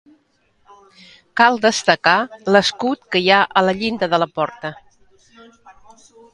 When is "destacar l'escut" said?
1.65-3.05